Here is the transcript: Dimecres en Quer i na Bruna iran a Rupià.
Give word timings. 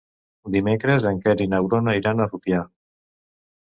Dimecres 0.55 1.05
en 1.11 1.21
Quer 1.27 1.37
i 1.47 1.49
na 1.53 1.63
Bruna 1.69 1.97
iran 2.03 2.29
a 2.29 2.31
Rupià. 2.35 2.67